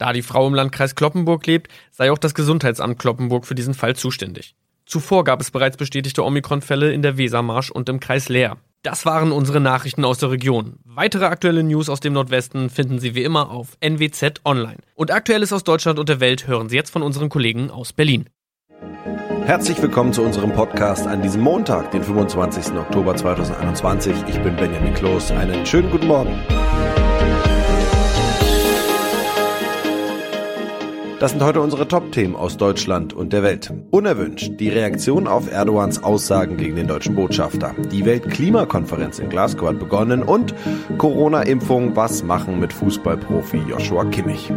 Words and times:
Da 0.00 0.14
die 0.14 0.22
Frau 0.22 0.46
im 0.46 0.54
Landkreis 0.54 0.94
Kloppenburg 0.94 1.46
lebt, 1.46 1.70
sei 1.90 2.10
auch 2.10 2.16
das 2.16 2.32
Gesundheitsamt 2.32 2.98
Kloppenburg 2.98 3.44
für 3.44 3.54
diesen 3.54 3.74
Fall 3.74 3.94
zuständig. 3.94 4.54
Zuvor 4.86 5.24
gab 5.24 5.42
es 5.42 5.50
bereits 5.50 5.76
bestätigte 5.76 6.24
Omikron-Fälle 6.24 6.90
in 6.90 7.02
der 7.02 7.18
Wesermarsch 7.18 7.70
und 7.70 7.90
im 7.90 8.00
Kreis 8.00 8.30
Leer. 8.30 8.56
Das 8.82 9.04
waren 9.04 9.30
unsere 9.30 9.60
Nachrichten 9.60 10.06
aus 10.06 10.16
der 10.16 10.30
Region. 10.30 10.78
Weitere 10.84 11.26
aktuelle 11.26 11.62
News 11.62 11.90
aus 11.90 12.00
dem 12.00 12.14
Nordwesten 12.14 12.70
finden 12.70 12.98
Sie 12.98 13.14
wie 13.14 13.24
immer 13.24 13.50
auf 13.50 13.76
NWZ 13.80 14.40
Online. 14.46 14.78
Und 14.94 15.10
Aktuelles 15.10 15.52
aus 15.52 15.64
Deutschland 15.64 15.98
und 15.98 16.08
der 16.08 16.20
Welt 16.20 16.46
hören 16.46 16.70
Sie 16.70 16.76
jetzt 16.76 16.90
von 16.90 17.02
unseren 17.02 17.28
Kollegen 17.28 17.70
aus 17.70 17.92
Berlin. 17.92 18.30
Herzlich 19.44 19.82
willkommen 19.82 20.14
zu 20.14 20.22
unserem 20.22 20.54
Podcast 20.54 21.06
an 21.06 21.20
diesem 21.20 21.42
Montag, 21.42 21.90
den 21.90 22.02
25. 22.02 22.72
Oktober 22.72 23.14
2021. 23.14 24.14
Ich 24.28 24.40
bin 24.40 24.56
Benjamin 24.56 24.94
Kloß. 24.94 25.32
Einen 25.32 25.66
schönen 25.66 25.90
guten 25.90 26.06
Morgen. 26.06 26.40
Das 31.20 31.32
sind 31.32 31.42
heute 31.42 31.60
unsere 31.60 31.86
Top-Themen 31.86 32.34
aus 32.34 32.56
Deutschland 32.56 33.12
und 33.12 33.34
der 33.34 33.42
Welt. 33.42 33.70
Unerwünscht 33.90 34.52
die 34.58 34.70
Reaktion 34.70 35.26
auf 35.26 35.52
Erdogans 35.52 36.02
Aussagen 36.02 36.56
gegen 36.56 36.76
den 36.76 36.86
deutschen 36.86 37.14
Botschafter. 37.14 37.74
Die 37.92 38.06
Weltklimakonferenz 38.06 39.18
in 39.18 39.28
Glasgow 39.28 39.68
hat 39.68 39.78
begonnen 39.78 40.22
und 40.22 40.54
Corona-Impfung, 40.96 41.94
was 41.94 42.22
machen 42.22 42.58
mit 42.58 42.72
Fußballprofi 42.72 43.58
Joshua 43.68 44.06
Kimmich. 44.06 44.50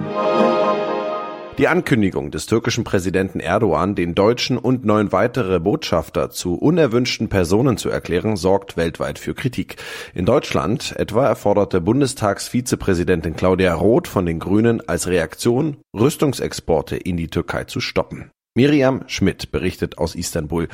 Die 1.60 1.68
Ankündigung 1.68 2.32
des 2.32 2.48
türkischen 2.48 2.84
Präsidenten 2.84 3.40
Erdogan, 3.40 3.94
den 3.94 4.16
deutschen 4.16 4.58
und 4.58 4.86
neun 4.86 5.12
weitere 5.12 5.60
Botschafter 5.60 6.32
zu 6.32 6.56
unerwünschten 6.56 7.30
Personen 7.30 7.78
zu 7.78 7.90
erklären, 7.90 8.38
sorgt 8.38 8.76
weltweit 8.76 9.20
für 9.20 9.36
Kritik. 9.36 9.76
In 10.16 10.26
Deutschland 10.26 10.96
etwa 10.98 11.28
erforderte 11.28 11.80
Bundestagsvizepräsidentin 11.80 13.36
Claudia 13.36 13.76
Roth 13.76 14.08
von 14.08 14.26
den 14.26 14.40
Grünen 14.40 14.82
als 14.88 15.06
Reaktion, 15.06 15.78
Rüstungsexporte 15.96 16.96
in 16.96 17.18
die 17.18 17.28
Türkei 17.28 17.66
zu 17.66 17.80
stoppen. 17.82 18.32
Miriam 18.56 19.04
Schmidt 19.06 19.52
berichtet 19.52 20.00
aus 20.00 20.16
Istanbul. 20.16 20.70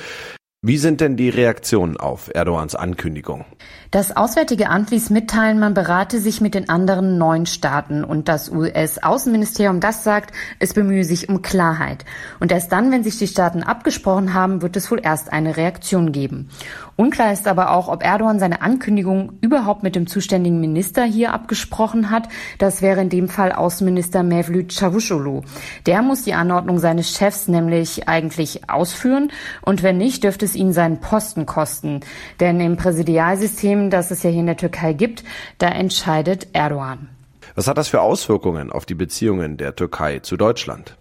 Wie 0.62 0.78
sind 0.78 1.00
denn 1.00 1.16
die 1.16 1.30
Reaktionen 1.30 1.96
auf 1.96 2.30
Erdogans 2.36 2.76
Ankündigung? 2.76 3.46
Das 3.92 4.18
Auswärtige 4.18 4.70
Amt 4.70 4.92
ließ 4.92 5.10
mitteilen, 5.10 5.58
man 5.58 5.74
berate 5.74 6.20
sich 6.20 6.42
mit 6.42 6.54
den 6.54 6.68
anderen 6.68 7.18
neun 7.18 7.46
Staaten 7.46 8.04
und 8.04 8.28
das 8.28 8.50
US-Außenministerium, 8.50 9.80
das 9.80 10.04
sagt, 10.04 10.36
es 10.60 10.74
bemühe 10.74 11.06
sich 11.06 11.30
um 11.30 11.42
Klarheit. 11.42 12.04
Und 12.42 12.52
erst 12.52 12.74
dann, 12.74 12.92
wenn 12.92 13.06
sich 13.06 13.18
die 13.18 13.28
Staaten 13.28 13.64
abgesprochen 13.64 14.34
haben, 14.34 14.62
wird 14.62 14.76
es 14.76 14.92
wohl 14.92 15.00
erst 15.02 15.32
eine 15.32 15.56
Reaktion 15.56 16.12
geben. 16.12 16.50
Unklar 16.98 17.32
ist 17.32 17.48
aber 17.48 17.72
auch, 17.72 17.88
ob 17.88 18.04
Erdogan 18.04 18.40
seine 18.40 18.62
Ankündigung 18.62 19.40
überhaupt 19.40 19.84
mit 19.84 19.96
dem 19.96 20.08
zuständigen 20.08 20.60
Minister 20.60 21.06
hier 21.06 21.32
abgesprochen 21.32 22.10
hat. 22.10 22.28
Das 22.58 22.82
wäre 22.82 23.00
in 23.00 23.08
dem 23.08 23.30
Fall 23.30 23.54
Außenminister 23.54 24.24
Mevlüt 24.24 24.74
Çavuşoğlu. 24.74 25.44
Der 25.86 26.02
muss 26.02 26.24
die 26.24 26.34
Anordnung 26.34 26.80
seines 26.80 27.16
Chefs 27.18 27.48
nämlich 27.48 28.10
eigentlich 28.10 28.70
ausführen 28.70 29.32
und 29.62 29.84
wenn 29.84 29.98
nicht, 29.98 30.26
dürfte 30.26 30.49
es 30.50 30.56
ihn 30.56 30.74
seinen 30.74 31.00
Posten 31.00 31.46
kosten. 31.46 32.02
Denn 32.40 32.60
im 32.60 32.78
Präsidialsystem, 32.78 33.90
das 33.90 34.12
es 34.12 34.24
ja 34.24 34.30
hier 34.30 34.42
in 34.42 34.48
der 34.48 34.58
Türkei 34.58 34.94
gibt, 34.94 35.24
da 35.58 35.70
entscheidet 35.70 36.48
Erdogan. 36.54 37.10
Was 37.56 37.68
hat 37.68 37.78
das 37.78 37.88
für 37.88 38.02
Auswirkungen 38.02 38.72
auf 38.72 38.86
die 38.86 38.96
Beziehungen 38.96 39.58
der 39.58 39.76
Türkei 39.76 40.20
zu 40.20 40.38
Deutschland? 40.38 40.99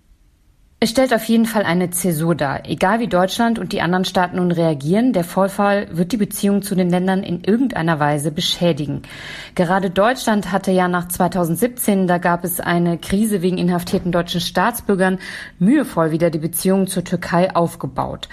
Es 0.80 0.90
stellt 0.90 1.12
auf 1.12 1.24
jeden 1.24 1.44
Fall 1.44 1.64
eine 1.64 1.90
Zäsur 1.90 2.36
dar. 2.36 2.64
Egal 2.64 3.00
wie 3.00 3.08
Deutschland 3.08 3.58
und 3.58 3.72
die 3.72 3.80
anderen 3.80 4.04
Staaten 4.04 4.36
nun 4.36 4.52
reagieren, 4.52 5.12
der 5.12 5.24
Vorfall 5.24 5.88
wird 5.90 6.12
die 6.12 6.16
Beziehung 6.16 6.62
zu 6.62 6.76
den 6.76 6.88
Ländern 6.88 7.24
in 7.24 7.42
irgendeiner 7.42 7.98
Weise 7.98 8.30
beschädigen. 8.30 9.02
Gerade 9.56 9.90
Deutschland 9.90 10.52
hatte 10.52 10.70
ja 10.70 10.86
nach 10.86 11.08
2017, 11.08 12.06
da 12.06 12.18
gab 12.18 12.44
es 12.44 12.60
eine 12.60 12.96
Krise 12.96 13.42
wegen 13.42 13.58
inhaftierten 13.58 14.12
deutschen 14.12 14.40
Staatsbürgern, 14.40 15.18
mühevoll 15.58 16.12
wieder 16.12 16.30
die 16.30 16.38
Beziehungen 16.38 16.86
zur 16.86 17.02
Türkei 17.02 17.56
aufgebaut. 17.56 18.28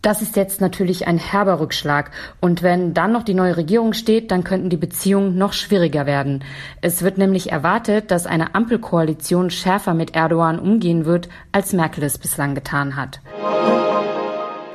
Das 0.00 0.22
ist 0.22 0.36
jetzt 0.36 0.62
natürlich 0.62 1.06
ein 1.06 1.18
herber 1.18 1.60
Rückschlag. 1.60 2.12
Und 2.40 2.62
wenn 2.62 2.94
dann 2.94 3.12
noch 3.12 3.24
die 3.24 3.34
neue 3.34 3.58
Regierung 3.58 3.92
steht, 3.92 4.30
dann 4.30 4.42
könnten 4.42 4.70
die 4.70 4.78
Beziehungen 4.78 5.36
noch 5.36 5.52
schwieriger 5.52 6.06
werden. 6.06 6.44
Es 6.80 7.02
wird 7.02 7.18
nämlich 7.18 7.52
erwartet, 7.52 8.10
dass 8.10 8.24
eine 8.24 8.54
Ampelkoalition 8.54 9.50
schärfer 9.50 9.92
mit 9.92 10.16
Erdogan 10.16 10.58
umgehen 10.58 11.04
wird, 11.04 11.28
als 11.52 11.74
Merkel 11.74 11.89
Merkel 11.90 12.04
es 12.04 12.18
bislang 12.18 12.54
getan 12.54 12.94
hat. 12.94 13.20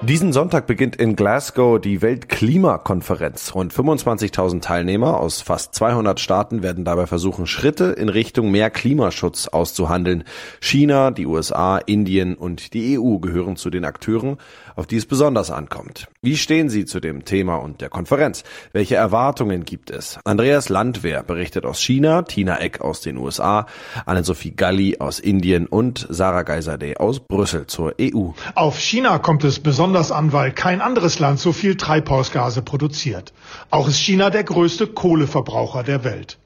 Diesen 0.01 0.33
Sonntag 0.33 0.67
beginnt 0.67 0.97
in 0.97 1.15
Glasgow 1.15 1.79
die 1.79 2.01
Weltklimakonferenz. 2.01 3.55
Rund 3.55 3.73
25.000 3.73 4.61
Teilnehmer 4.61 5.17
aus 5.19 5.41
fast 5.41 5.73
200 5.73 6.19
Staaten 6.19 6.61
werden 6.61 6.83
dabei 6.83 7.07
versuchen, 7.07 7.47
Schritte 7.47 7.85
in 7.85 8.09
Richtung 8.09 8.51
mehr 8.51 8.69
Klimaschutz 8.69 9.47
auszuhandeln. 9.47 10.25
China, 10.59 11.09
die 11.11 11.25
USA, 11.25 11.77
Indien 11.77 12.35
und 12.35 12.73
die 12.73 12.99
EU 12.99 13.17
gehören 13.19 13.55
zu 13.55 13.69
den 13.69 13.85
Akteuren, 13.85 14.37
auf 14.75 14.87
die 14.87 14.97
es 14.97 15.05
besonders 15.05 15.51
ankommt. 15.51 16.07
Wie 16.21 16.37
stehen 16.37 16.69
Sie 16.69 16.85
zu 16.85 16.99
dem 16.99 17.25
Thema 17.25 17.57
und 17.57 17.81
der 17.81 17.89
Konferenz? 17.89 18.43
Welche 18.73 18.95
Erwartungen 18.95 19.65
gibt 19.65 19.89
es? 19.89 20.19
Andreas 20.23 20.69
Landwehr 20.69 21.23
berichtet 21.23 21.65
aus 21.65 21.79
China, 21.79 22.23
Tina 22.23 22.59
Eck 22.59 22.81
aus 22.81 23.01
den 23.01 23.17
USA, 23.17 23.67
Anne-Sophie 24.05 24.55
Galli 24.55 24.97
aus 24.99 25.19
Indien 25.19 25.67
und 25.67 26.05
Sarah 26.09 26.43
Geisadeh 26.43 26.97
aus 26.97 27.19
Brüssel 27.19 27.67
zur 27.67 27.95
EU. 27.99 28.29
Auf 28.55 28.79
China 28.79 29.19
kommt 29.19 29.43
es 29.43 29.59
besonders 29.59 30.11
an, 30.11 30.33
weil 30.33 30.51
kein 30.51 30.81
anderes 30.81 31.19
Land 31.19 31.39
so 31.39 31.51
viel 31.51 31.77
Treibhausgase 31.77 32.61
produziert. 32.61 33.33
Auch 33.69 33.87
ist 33.87 33.99
China 33.99 34.29
der 34.29 34.43
größte 34.43 34.87
Kohleverbraucher 34.87 35.83
der 35.83 36.03
Welt. 36.03 36.37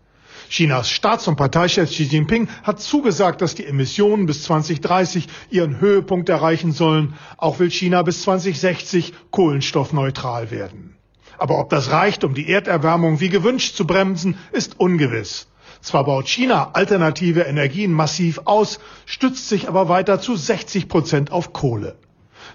Chinas 0.49 0.89
Staats- 0.89 1.27
und 1.27 1.35
Parteichef 1.35 1.91
Xi 1.91 2.03
Jinping 2.03 2.49
hat 2.63 2.81
zugesagt, 2.81 3.41
dass 3.41 3.55
die 3.55 3.65
Emissionen 3.65 4.25
bis 4.25 4.43
2030 4.43 5.27
ihren 5.51 5.79
Höhepunkt 5.79 6.27
erreichen 6.27 6.71
sollen. 6.71 7.13
Auch 7.37 7.59
will 7.59 7.69
China 7.69 8.01
bis 8.01 8.23
2060 8.23 9.13
kohlenstoffneutral 9.29 10.49
werden. 10.49 10.95
Aber 11.37 11.59
ob 11.59 11.69
das 11.69 11.91
reicht, 11.91 12.23
um 12.23 12.33
die 12.33 12.49
Erderwärmung 12.49 13.19
wie 13.19 13.29
gewünscht 13.29 13.75
zu 13.75 13.85
bremsen, 13.85 14.37
ist 14.51 14.79
ungewiss. 14.79 15.47
Zwar 15.81 16.03
baut 16.03 16.27
China 16.27 16.71
alternative 16.73 17.41
Energien 17.41 17.93
massiv 17.93 18.41
aus, 18.45 18.79
stützt 19.05 19.47
sich 19.47 19.69
aber 19.69 19.87
weiter 19.87 20.19
zu 20.19 20.35
60 20.35 20.89
Prozent 20.89 21.31
auf 21.31 21.53
Kohle. 21.53 21.95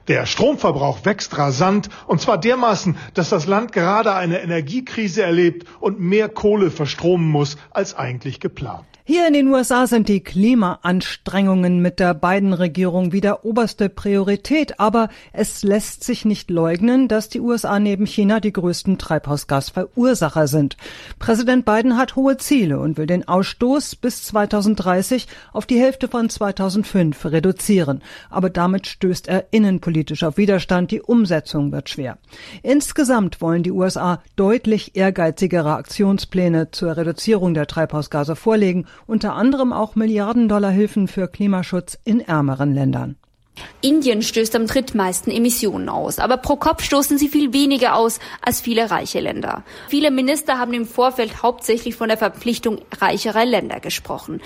Der 0.09 0.27
Stromverbrauch 0.27 1.05
wächst 1.05 1.37
rasant, 1.39 1.89
und 2.07 2.21
zwar 2.21 2.39
dermaßen, 2.39 2.97
dass 3.15 3.31
das 3.31 3.47
Land 3.47 3.73
gerade 3.73 4.15
eine 4.15 4.41
Energiekrise 4.41 5.23
erlebt 5.23 5.67
und 5.81 6.01
mehr 6.01 6.29
Kohle 6.29 6.71
verstromen 6.71 7.31
muss 7.31 7.57
als 7.71 7.95
eigentlich 7.95 8.41
geplant. 8.41 8.87
Hier 9.07 9.27
in 9.27 9.35
den 9.35 9.49
USA 9.49 9.87
sind 9.87 10.09
die 10.09 10.23
Klimaanstrengungen 10.23 11.83
mit 11.83 12.01
der 12.01 12.15
Biden-Regierung 12.15 13.13
wieder 13.13 13.45
oberste 13.45 13.91
Priorität, 13.91 14.81
aber 14.81 15.11
es 15.35 15.63
lässt 15.63 16.03
sich 16.03 16.25
nicht 16.25 16.51
leugnen, 16.51 17.07
dass 17.07 17.29
die 17.29 17.41
USA 17.41 17.79
neben 17.79 18.07
China 18.07 18.41
die 18.41 18.55
größten 18.55 18.97
Treibhausgasverursacher 18.97 20.49
sind. 20.49 20.79
Präsident 21.19 21.67
Biden 21.67 21.99
hat 21.99 22.17
hohe 22.17 22.39
Ziele 22.39 22.81
und 22.81 22.97
will 22.97 23.07
den 23.07 23.29
Ausstoß 23.29 23.97
bis 23.97 24.23
2030 24.25 25.29
auf 25.53 25.67
die 25.67 25.79
Hälfte 25.79 26.09
von 26.09 26.31
2005 26.31 27.27
reduzieren, 27.27 28.01
aber 28.31 28.49
damit 28.49 28.87
stößt 28.87 29.29
er 29.29 29.49
innenpolitisch 29.51 30.25
auf 30.25 30.39
Widerstand, 30.39 30.91
die 30.91 31.03
Umsetzung 31.03 31.73
wird 31.73 31.91
schwer. 31.91 32.17
Insgesamt 32.63 33.43
wollen 33.43 33.65
die 33.65 33.73
USA 33.73 34.23
deutlich 34.35 34.97
ehrgeizigere 34.97 35.75
Aktionspläne 35.75 36.71
zur 36.71 36.97
Reduzierung 36.97 37.53
der 37.53 37.67
Treibhausgase 37.67 38.35
vorlegen 38.35 38.87
unter 39.07 39.35
anderem 39.35 39.73
auch 39.73 39.95
Milliarden-Dollar-Hilfen 39.95 41.09
für 41.09 41.29
Klimaschutz 41.29 41.99
in 42.05 42.21
ärmeren 42.21 42.75
Ländern. 42.75 43.17
Indien 43.81 44.23
stößt 44.23 44.57
am 44.57 44.67
drittmeisten 44.67 45.33
Emissionen 45.33 45.89
aus, 45.89 46.19
aber 46.19 46.39
pro 46.39 46.57
Kopf 46.57 46.83
stoßen 46.83 47.19
sie 47.19 47.29
viel 47.29 47.53
weniger 47.53 47.95
aus 47.95 48.19
als 48.43 48.61
viele 48.61 48.91
reiche 48.91 49.21
Länder. 49.21 49.63
Viele 49.89 50.11
Minister 50.11 50.59
haben 50.59 50.73
im 50.73 50.87
Vorfeld 50.87 51.43
hauptsächlich 51.43 51.95
von 51.95 52.09
der 52.09 52.19
Verpflichtung 52.19 52.81
reicherer 52.99 53.45
Länder 53.45 53.81
gesprochen. 53.81 54.41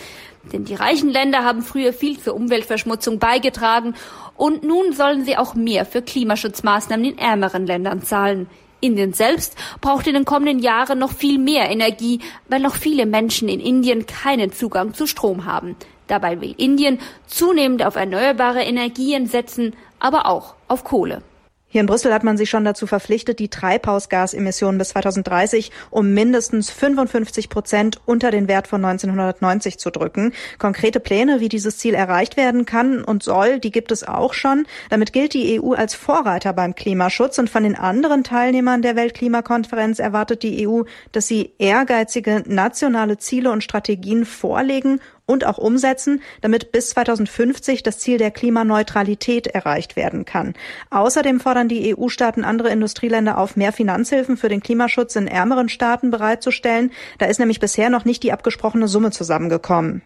Denn 0.53 0.65
die 0.65 0.75
reichen 0.75 1.09
Länder 1.09 1.44
haben 1.44 1.62
früher 1.62 1.93
viel 1.93 2.19
zur 2.19 2.35
Umweltverschmutzung 2.35 3.19
beigetragen 3.19 3.94
und 4.37 4.62
nun 4.62 4.93
sollen 4.93 5.25
sie 5.25 5.37
auch 5.37 5.55
mehr 5.55 5.85
für 5.85 6.03
Klimaschutzmaßnahmen 6.03 7.05
in 7.06 7.19
ärmeren 7.19 7.67
Ländern 7.67 8.03
zahlen. 8.03 8.49
Indien 8.81 9.13
selbst 9.13 9.57
braucht 9.81 10.07
in 10.07 10.15
den 10.15 10.25
kommenden 10.25 10.61
Jahren 10.61 10.99
noch 10.99 11.13
viel 11.13 11.39
mehr 11.39 11.71
Energie, 11.71 12.21
weil 12.49 12.61
noch 12.61 12.75
viele 12.75 13.07
Menschen 13.07 13.49
in 13.49 13.61
Indien 13.61 14.07
keinen 14.07 14.53
Zugang 14.53 14.95
zu 14.95 15.07
Strom 15.07 15.45
haben. 15.45 15.77
Dabei 16.07 16.41
will 16.41 16.55
Indien 16.57 16.99
zunehmend 17.27 17.85
auf 17.85 17.97
erneuerbare 17.97 18.63
Energien 18.63 19.27
setzen, 19.27 19.75
aber 19.99 20.27
auch 20.27 20.55
auf 20.69 20.85
Kohle. 20.85 21.23
Hier 21.70 21.82
in 21.82 21.87
Brüssel 21.87 22.15
hat 22.15 22.25
man 22.25 22.38
sich 22.38 22.49
schon 22.49 22.65
dazu 22.65 22.87
verpflichtet, 22.87 23.38
die 23.38 23.50
Treibhausgasemissionen 23.50 24.79
bis 24.79 24.88
2030 24.88 25.70
um 25.91 26.15
mindestens 26.15 26.70
55 26.70 27.50
Prozent 27.50 28.00
unter 28.06 28.31
den 28.31 28.49
Wert 28.49 28.67
von 28.67 28.82
1990 28.82 29.76
zu 29.76 29.91
drücken. 29.91 30.32
Konkrete 30.56 30.99
Pläne, 30.99 31.41
wie 31.41 31.50
dieses 31.50 31.76
Ziel 31.76 31.93
erreicht 31.93 32.38
werden 32.38 32.65
kann 32.65 33.05
und 33.05 33.23
soll, 33.23 33.59
die 33.61 33.70
gibt 33.70 33.93
es 33.93 34.03
auch 34.03 34.32
schon. 34.32 34.67
Damit 34.88 35.12
gilt 35.12 35.35
die 35.35 35.61
EU 35.61 35.75
als 35.75 35.94
Vorreiter 35.94 36.55
beim 36.55 36.75
Klimaschutz 36.75 37.38
und 37.38 37.50
von 37.50 37.65
den 37.65 37.76
anderen 37.76 38.25
Teilnehmern 38.25 38.81
der 38.81 38.97
Weltklimakonferenz 38.97 39.99
erwartet 39.99 40.43
die 40.43 40.67
EU, 40.67 40.85
dass 41.12 41.29
sie 41.29 41.53
ehrgeizige 41.59 42.44
nationale 42.47 43.19
Ziele 43.19 43.50
und 43.50 43.62
Strategien 43.62 44.25
vorlegen 44.25 45.00
und 45.29 45.45
auch 45.45 45.59
umsetzen, 45.59 46.23
damit 46.41 46.73
bis 46.73 46.91
2050 46.91 47.83
das 47.83 47.99
Ziel 47.99 48.19
der 48.19 48.31
Klimaneutralität 48.31 49.47
erreicht 49.47 49.95
werden 49.95 50.25
kann. 50.25 50.55
Außerdem 50.91 51.39
fordern 51.39 51.69
die 51.69 51.95
EU-Staaten 51.95 52.45
andere 52.45 52.71
Industrieländer 52.71 53.37
auf, 53.37 53.55
mehr 53.55 53.73
Finanzhilfen 53.73 54.39
für 54.39 54.49
den 54.49 54.63
Klimaschutz 54.63 55.15
in 55.17 55.29
ärmeren 55.29 55.69
Staaten 55.69 56.11
bereitzustellen. 56.11 56.91
Da 57.19 57.27
ist 57.27 57.39
nämlich 57.39 57.61
bisher 57.61 57.91
noch 57.91 58.07
nicht 58.07 58.23
die 58.23 58.33
abgesprochene 58.33 58.89
Summe 58.89 59.11
zusammengekommen. 59.11 60.03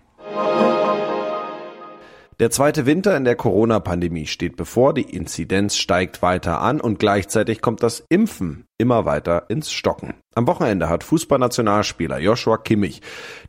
Der 2.41 2.51
zweite 2.51 2.87
Winter 2.87 3.17
in 3.17 3.25
der 3.25 3.37
Corona-Pandemie 3.37 4.27
steht 4.27 4.57
bevor, 4.57 4.95
die 4.95 5.03
Inzidenz 5.03 5.77
steigt 5.77 6.23
weiter 6.23 6.61
an 6.61 6.81
und 6.81 6.99
gleichzeitig 6.99 7.61
kommt 7.61 7.83
das 7.83 8.05
Impfen 8.09 8.65
immer 8.79 9.05
weiter 9.05 9.45
ins 9.49 9.71
Stocken. 9.71 10.15
Am 10.35 10.47
Wochenende 10.47 10.89
hat 10.89 11.05
Fußballnationalspieler 11.05 12.19
Joshua 12.19 12.57
Kimmich 12.57 13.03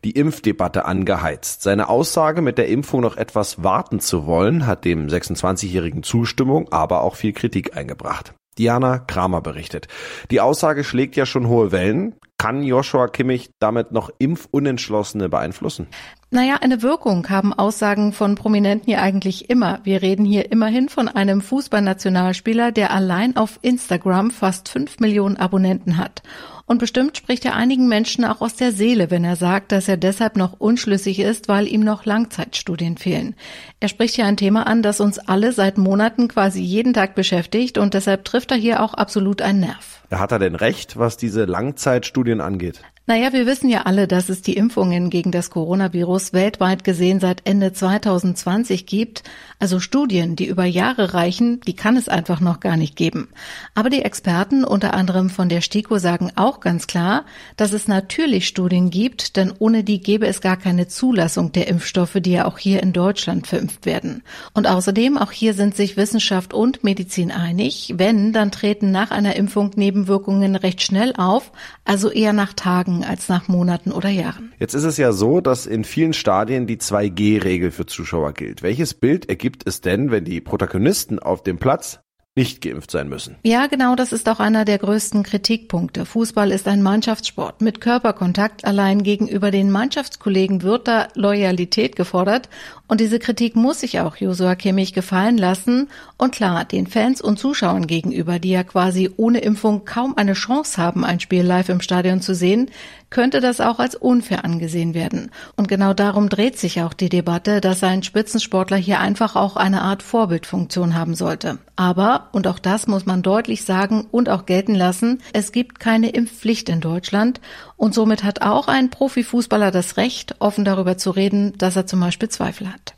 die 0.04 0.12
Impfdebatte 0.12 0.86
angeheizt. 0.86 1.64
Seine 1.64 1.88
Aussage, 1.90 2.42
mit 2.42 2.58
der 2.58 2.68
Impfung 2.68 3.02
noch 3.02 3.16
etwas 3.16 3.64
warten 3.64 4.00
zu 4.00 4.26
wollen, 4.26 4.68
hat 4.68 4.84
dem 4.86 5.08
26-jährigen 5.08 6.04
Zustimmung, 6.04 6.72
aber 6.72 7.02
auch 7.02 7.16
viel 7.16 7.34
Kritik 7.34 7.78
eingebracht. 7.78 8.34
Diana 8.58 9.00
Kramer 9.00 9.42
berichtet. 9.42 9.88
Die 10.30 10.42
Aussage 10.42 10.84
schlägt 10.84 11.16
ja 11.16 11.26
schon 11.26 11.48
hohe 11.48 11.72
Wellen. 11.72 12.16
Kann 12.44 12.62
Joshua 12.62 13.08
Kimmich 13.08 13.52
damit 13.60 13.94
noch 13.94 14.10
Impfunentschlossene 14.18 15.30
beeinflussen? 15.30 15.88
Naja, 16.30 16.58
eine 16.60 16.82
Wirkung 16.82 17.30
haben 17.30 17.54
Aussagen 17.54 18.12
von 18.12 18.36
Prominenten 18.36 18.92
ja 18.92 19.02
eigentlich 19.02 19.50
immer. 19.50 19.80
Wir 19.86 20.02
reden 20.02 20.26
hier 20.26 20.52
immerhin 20.52 20.90
von 20.90 21.08
einem 21.08 21.40
Fußballnationalspieler, 21.40 22.74
der 22.74 22.92
allein 22.92 23.38
auf 23.38 23.60
Instagram 23.62 24.30
fast 24.30 24.68
fünf 24.68 25.00
Millionen 25.00 25.38
Abonnenten 25.38 25.96
hat. 25.96 26.22
Und 26.66 26.78
bestimmt 26.78 27.18
spricht 27.18 27.44
er 27.44 27.56
einigen 27.56 27.90
Menschen 27.90 28.24
auch 28.24 28.40
aus 28.40 28.56
der 28.56 28.72
Seele, 28.72 29.12
wenn 29.12 29.26
er 29.26 29.36
sagt, 29.36 29.74
dass 29.74 29.90
er 29.90 29.98
deshalb 29.98 30.38
noch 30.38 30.60
unschlüssig 30.60 31.20
ist, 31.20 31.50
weil 31.50 31.68
ihm 31.68 31.82
noch 31.82 32.06
Langzeitstudien 32.06 32.98
fehlen. 32.98 33.36
Er 33.82 33.90
spricht 33.90 34.16
hier 34.16 34.26
ein 34.26 34.38
Thema 34.38 34.66
an, 34.66 34.82
das 34.82 35.02
uns 35.02 35.20
alle 35.20 35.52
seit 35.52 35.78
Monaten 35.78 36.30
quasi 36.30 36.62
jeden 36.62 36.94
Tag 36.94 37.16
beschäftigt 37.16 37.78
und 37.78 37.94
deshalb 37.94 38.24
trifft 38.24 38.52
er 38.52 38.58
hier 38.58 38.82
auch 38.82 38.94
absolut 38.94 39.42
einen 39.42 39.60
Nerv. 39.60 40.04
Hat 40.10 40.32
er 40.32 40.40
denn 40.40 40.56
recht, 40.56 40.98
was 40.98 41.18
diese 41.18 41.46
Langzeitstudien 41.46 42.40
angeht? 42.40 42.82
Naja, 43.06 43.34
wir 43.34 43.46
wissen 43.46 43.68
ja 43.68 43.82
alle, 43.82 44.08
dass 44.08 44.30
es 44.30 44.42
die 44.42 44.54
Impfungen 44.54 45.10
gegen 45.10 45.34
das 45.34 45.50
Coronavirus 45.50 46.32
weltweit 46.32 46.86
gesehen 46.86 47.20
seit 47.20 47.42
Ende 47.44 47.74
2020 47.74 48.86
gibt. 48.86 49.24
Also 49.60 49.82
Studien, 49.82 50.38
die 50.38 50.48
über 50.48 50.64
Jahre 50.64 51.14
reichen, 51.14 51.60
die 51.68 51.76
kann 51.76 51.98
es 51.98 52.08
einfach 52.08 52.40
noch 52.40 52.62
gar 52.62 52.78
nicht 52.78 52.96
geben. 52.96 53.28
Aber 53.76 53.90
die 53.90 54.04
Experten, 54.04 54.64
unter 54.64 54.94
anderem 54.94 55.30
von 55.30 55.50
der 55.50 55.60
STIKO, 55.60 55.98
sagen 55.98 56.32
auch 56.38 56.62
ganz 56.62 56.88
klar, 56.88 57.26
dass 57.58 57.74
es 57.74 57.90
natürlich 57.90 58.48
Studien 58.48 58.90
gibt, 58.90 59.36
denn 59.36 59.52
ohne 59.60 59.84
die 59.84 60.00
gäbe 60.00 60.26
es 60.26 60.40
gar 60.40 60.56
keine 60.56 60.88
Zulassung 60.88 61.52
der 61.52 61.68
Impfstoffe, 61.68 62.20
die 62.22 62.32
ja 62.32 62.46
auch 62.46 62.58
hier 62.58 62.82
in 62.82 62.94
Deutschland 62.94 63.48
verimpft 63.48 63.86
werden. 63.86 64.24
Und 64.54 64.66
außerdem, 64.66 65.18
auch 65.18 65.32
hier 65.32 65.54
sind 65.54 65.76
sich 65.76 65.98
Wissenschaft 65.98 66.54
und 66.54 66.86
Medizin 66.86 67.32
einig, 67.32 67.96
wenn, 67.98 68.32
dann 68.32 68.52
treten 68.52 68.92
nach 68.92 69.12
einer 69.12 69.36
Impfung 69.36 69.72
Nebenwirkungen 69.76 70.56
recht 70.56 70.82
schnell 70.82 71.14
auf, 71.18 71.52
also 71.84 72.10
eher 72.10 72.32
nach 72.32 72.54
Tagen 72.54 72.93
Tagen 72.94 73.04
als 73.04 73.30
nach 73.30 73.48
Monaten 73.48 73.92
oder 73.92 74.10
Jahren. 74.10 74.54
Jetzt 74.60 74.74
ist 74.74 74.84
es 74.84 74.98
ja 74.98 75.12
so, 75.12 75.42
dass 75.42 75.66
in 75.66 75.84
vielen 75.84 76.14
Stadien 76.14 76.68
die 76.68 76.78
2G-Regel 76.78 77.72
für 77.72 77.86
Zuschauer 77.86 78.34
gilt. 78.34 78.64
Welches 78.64 78.94
Bild 78.94 79.30
ergibt 79.30 79.68
es 79.68 79.82
denn, 79.82 80.12
wenn 80.12 80.26
die 80.26 80.42
Protagonisten 80.42 81.20
auf 81.20 81.44
dem 81.44 81.58
Platz 81.58 82.00
nicht 82.36 82.62
geimpft 82.62 82.90
sein 82.90 83.10
müssen. 83.10 83.36
Ja, 83.44 83.68
genau, 83.68 83.96
das 83.96 84.12
ist 84.12 84.28
auch 84.28 84.40
einer 84.40 84.66
der 84.66 84.80
größten 84.80 85.22
Kritikpunkte. 85.22 86.06
Fußball 86.06 86.52
ist 86.52 86.68
ein 86.68 86.82
Mannschaftssport 86.82 87.62
mit 87.62 87.80
Körperkontakt. 87.80 88.66
Allein 88.66 89.04
gegenüber 89.04 89.52
den 89.52 89.70
Mannschaftskollegen 89.70 90.64
wird 90.64 90.88
da 90.88 91.10
Loyalität 91.14 91.96
gefordert. 91.96 92.50
Und 92.88 93.00
diese 93.02 93.20
Kritik 93.20 93.56
muss 93.56 93.82
sich 93.82 94.00
auch 94.00 94.16
Josua 94.16 94.56
Kimmich 94.56 94.94
gefallen 94.94 95.38
lassen. 95.38 95.90
Und 96.18 96.34
klar, 96.34 96.66
den 96.66 96.88
Fans 96.88 97.22
und 97.22 97.38
Zuschauern 97.38 97.86
gegenüber, 97.86 98.40
die 98.40 98.52
ja 98.52 98.64
quasi 98.64 99.12
ohne 99.16 99.40
Impfung 99.40 99.86
kaum 99.86 100.18
eine 100.18 100.34
Chance 100.34 100.82
haben, 100.82 101.06
ein 101.06 101.20
Spiel 101.20 101.44
live 101.44 101.70
im 101.70 101.82
Stadion 101.82 102.20
zu 102.20 102.34
sehen, 102.34 102.72
könnte 103.14 103.42
das 103.42 103.62
auch 103.62 103.80
als 103.80 103.96
unfair 103.96 104.44
angesehen 104.44 104.96
werden. 104.96 105.30
Und 105.56 105.68
genau 105.68 105.94
darum 105.94 106.30
dreht 106.30 106.58
sich 106.58 106.82
auch 106.82 106.94
die 106.94 107.10
Debatte, 107.10 107.62
dass 107.62 107.84
ein 107.84 108.02
Spitzensportler 108.02 108.78
hier 108.78 109.00
einfach 109.00 109.36
auch 109.36 109.56
eine 109.56 109.84
Art 109.84 110.02
Vorbildfunktion 110.02 110.96
haben 110.96 111.14
sollte. 111.14 111.60
Aber, 111.76 112.23
und 112.32 112.48
auch 112.48 112.60
das 112.60 112.88
muss 112.88 113.06
man 113.06 113.22
deutlich 113.22 113.64
sagen 113.66 114.08
und 114.12 114.30
auch 114.30 114.46
gelten 114.46 114.76
lassen, 114.76 115.22
es 115.34 115.52
gibt 115.52 115.80
keine 115.80 116.10
Impfpflicht 116.10 116.70
in 116.70 116.82
Deutschland 116.82 117.42
und 117.78 117.94
somit 117.94 118.24
hat 118.24 118.42
auch 118.42 118.68
ein 118.68 118.90
Profifußballer 118.90 119.72
das 119.72 119.98
Recht, 119.98 120.36
offen 120.40 120.66
darüber 120.66 120.98
zu 120.98 121.12
reden, 121.12 121.58
dass 121.58 121.76
er 121.76 121.86
zum 121.86 122.00
Beispiel 122.00 122.30
Zweifel 122.30 122.72
hat. 122.72 122.94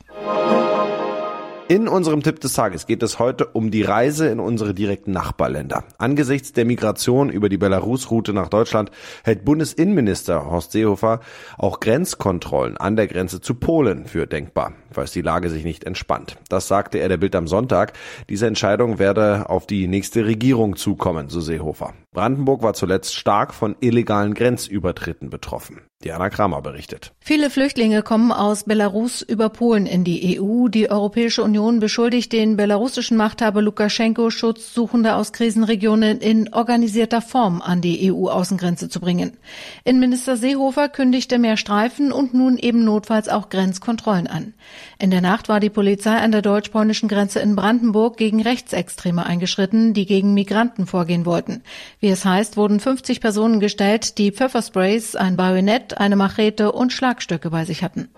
In 1.68 1.88
unserem 1.88 2.22
Tipp 2.22 2.38
des 2.38 2.52
Tages 2.52 2.86
geht 2.86 3.02
es 3.02 3.18
heute 3.18 3.46
um 3.46 3.72
die 3.72 3.82
Reise 3.82 4.28
in 4.28 4.38
unsere 4.38 4.72
direkten 4.72 5.10
Nachbarländer. 5.10 5.82
Angesichts 5.98 6.52
der 6.52 6.64
Migration 6.64 7.28
über 7.28 7.48
die 7.48 7.58
Belarus-Route 7.58 8.32
nach 8.32 8.48
Deutschland 8.48 8.92
hält 9.24 9.44
Bundesinnenminister 9.44 10.48
Horst 10.48 10.70
Seehofer 10.70 11.18
auch 11.58 11.80
Grenzkontrollen 11.80 12.76
an 12.76 12.94
der 12.94 13.08
Grenze 13.08 13.40
zu 13.40 13.54
Polen 13.54 14.06
für 14.06 14.28
denkbar, 14.28 14.74
falls 14.92 15.10
die 15.10 15.22
Lage 15.22 15.50
sich 15.50 15.64
nicht 15.64 15.82
entspannt. 15.82 16.38
Das 16.48 16.68
sagte 16.68 16.98
er 16.98 17.08
der 17.08 17.16
Bild 17.16 17.34
am 17.34 17.48
Sonntag. 17.48 17.94
Diese 18.28 18.46
Entscheidung 18.46 19.00
werde 19.00 19.50
auf 19.50 19.66
die 19.66 19.88
nächste 19.88 20.24
Regierung 20.24 20.76
zukommen, 20.76 21.30
so 21.30 21.40
Seehofer. 21.40 21.94
Brandenburg 22.16 22.62
war 22.62 22.72
zuletzt 22.72 23.14
stark 23.14 23.52
von 23.52 23.76
illegalen 23.80 24.32
Grenzübertritten 24.32 25.28
betroffen. 25.28 25.82
Diana 26.02 26.30
Kramer 26.30 26.62
berichtet. 26.62 27.12
Viele 27.20 27.48
Flüchtlinge 27.50 28.02
kommen 28.02 28.30
aus 28.30 28.64
Belarus 28.64 29.22
über 29.22 29.48
Polen 29.48 29.86
in 29.86 30.04
die 30.04 30.38
EU. 30.38 30.68
Die 30.68 30.90
Europäische 30.90 31.42
Union 31.42 31.80
beschuldigt 31.80 32.32
den 32.32 32.56
belarussischen 32.56 33.16
Machthaber 33.16 33.62
Lukaschenko, 33.62 34.30
Schutzsuchende 34.30 35.14
aus 35.14 35.32
Krisenregionen 35.32 36.18
in 36.18 36.52
organisierter 36.52 37.22
Form 37.22 37.60
an 37.62 37.80
die 37.80 38.12
EU-Außengrenze 38.12 38.90
zu 38.90 39.00
bringen. 39.00 39.38
Innenminister 39.84 40.36
Seehofer 40.36 40.90
kündigte 40.90 41.38
mehr 41.38 41.56
Streifen 41.56 42.12
und 42.12 42.34
nun 42.34 42.58
eben 42.58 42.84
notfalls 42.84 43.30
auch 43.30 43.48
Grenzkontrollen 43.48 44.26
an. 44.26 44.52
In 44.98 45.10
der 45.10 45.22
Nacht 45.22 45.48
war 45.48 45.60
die 45.60 45.70
Polizei 45.70 46.16
an 46.16 46.30
der 46.30 46.42
deutsch-polnischen 46.42 47.08
Grenze 47.08 47.40
in 47.40 47.56
Brandenburg 47.56 48.18
gegen 48.18 48.42
Rechtsextreme 48.42 49.24
eingeschritten, 49.24 49.94
die 49.94 50.06
gegen 50.06 50.34
Migranten 50.34 50.86
vorgehen 50.86 51.24
wollten. 51.24 51.62
Wie 52.06 52.10
es 52.10 52.24
heißt, 52.24 52.56
wurden 52.56 52.78
50 52.78 53.20
Personen 53.20 53.58
gestellt, 53.58 54.16
die 54.18 54.30
Pfeffersprays, 54.30 55.16
ein 55.16 55.36
Bajonett, 55.36 55.98
eine 55.98 56.14
Machete 56.14 56.70
und 56.70 56.92
Schlagstöcke 56.92 57.50
bei 57.50 57.64
sich 57.64 57.82
hatten. 57.82 58.10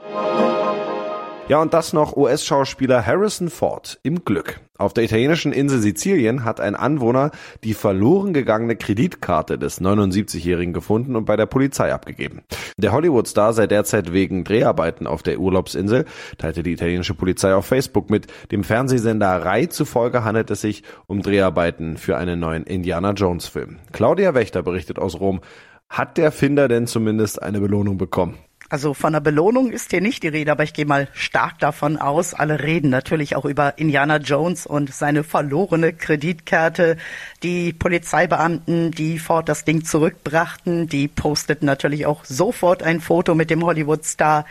Ja, 1.49 1.63
und 1.63 1.73
das 1.73 1.95
noch 1.95 2.15
US-Schauspieler 2.15 3.07
Harrison 3.07 3.49
Ford 3.49 3.99
im 4.03 4.23
Glück. 4.23 4.61
Auf 4.77 4.93
der 4.93 5.05
italienischen 5.05 5.53
Insel 5.53 5.81
Sizilien 5.81 6.45
hat 6.45 6.61
ein 6.61 6.77
Anwohner 6.77 7.31
die 7.65 7.73
verloren 7.73 8.35
gegangene 8.35 8.77
Kreditkarte 8.77 9.59
des 9.59 9.81
79-Jährigen 9.81 10.75
gefunden 10.75 11.17
und 11.17 11.25
bei 11.25 11.37
der 11.37 11.47
Polizei 11.47 11.91
abgegeben. 11.91 12.43
Der 12.77 12.93
Hollywood-Star 12.93 13.55
sei 13.55 13.67
derzeit 13.67 14.13
wegen 14.13 14.45
Dreharbeiten 14.45 15.07
auf 15.07 15.23
der 15.23 15.41
Urlaubsinsel, 15.41 16.05
teilte 16.37 16.63
die 16.63 16.73
italienische 16.73 17.15
Polizei 17.15 17.55
auf 17.55 17.65
Facebook 17.65 18.11
mit. 18.11 18.27
Dem 18.53 18.63
Fernsehsender 18.63 19.43
Rai 19.43 19.67
zufolge 19.67 20.25
handelt 20.25 20.51
es 20.51 20.61
sich 20.61 20.83
um 21.07 21.23
Dreharbeiten 21.23 21.97
für 21.97 22.19
einen 22.19 22.41
neuen 22.41 22.65
Indiana 22.65 23.13
Jones-Film. 23.13 23.79
Claudia 23.93 24.35
Wächter 24.35 24.63
berichtet 24.63 24.99
aus 24.99 25.19
Rom. 25.19 25.41
Hat 25.89 26.19
der 26.19 26.31
Finder 26.31 26.69
denn 26.69 26.87
zumindest 26.87 27.41
eine 27.41 27.59
Belohnung 27.59 27.97
bekommen? 27.97 28.37
Also 28.71 28.93
von 28.93 29.15
einer 29.15 29.23
Belohnung 29.23 29.71
ist 29.71 29.91
hier 29.93 30.03
nicht 30.03 30.23
die 30.23 30.29
Rede, 30.29 30.53
aber 30.53 30.63
ich 30.63 30.75
gehe 30.75 30.85
mal 30.85 31.09
stark 31.15 31.59
davon 31.59 31.97
aus. 31.97 32.35
Alle 32.35 32.63
reden 32.63 32.91
natürlich 32.91 33.35
auch 33.35 33.47
über 33.47 33.79
Indiana 33.79 34.19
Jones 34.19 34.67
und 34.67 34.93
seine 34.93 35.25
verlorene 35.25 35.95
Kreditkarte. 35.95 36.99
Die 37.43 37.73
Polizeibeamten, 37.73 38.91
die 38.91 39.19
Ford 39.19 39.49
das 39.49 39.65
Ding 39.65 39.85
zurückbrachten, 39.85 40.87
die 40.87 41.09
posteten 41.09 41.65
natürlich 41.65 42.05
auch 42.05 42.27
sofort 42.27 42.83
ein 42.83 43.01
Foto 43.01 43.35
mit 43.35 43.49
dem 43.49 43.65
Hollywood-Star. 43.65 44.45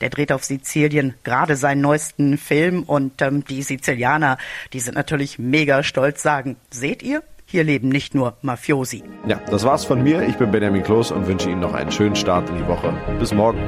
Der 0.00 0.10
dreht 0.10 0.30
auf 0.30 0.44
Sizilien 0.44 1.14
gerade 1.24 1.56
seinen 1.56 1.80
neuesten 1.80 2.38
Film 2.38 2.84
und 2.84 3.20
ähm, 3.22 3.44
die 3.44 3.62
Sizilianer, 3.62 4.38
die 4.72 4.80
sind 4.80 4.94
natürlich 4.94 5.40
mega 5.40 5.82
stolz, 5.82 6.22
sagen, 6.22 6.56
seht 6.70 7.02
ihr, 7.02 7.24
hier 7.54 7.62
leben 7.62 7.88
nicht 7.88 8.16
nur 8.16 8.34
Mafiosi. 8.42 9.04
Ja, 9.28 9.40
das 9.48 9.62
war's 9.62 9.84
von 9.84 10.02
mir. 10.02 10.22
Ich 10.26 10.36
bin 10.38 10.50
Benjamin 10.50 10.82
Kloß 10.82 11.12
und 11.12 11.28
wünsche 11.28 11.48
Ihnen 11.48 11.60
noch 11.60 11.72
einen 11.72 11.92
schönen 11.92 12.16
Start 12.16 12.50
in 12.50 12.56
die 12.56 12.66
Woche. 12.66 12.92
Bis 13.20 13.32
morgen. 13.32 13.60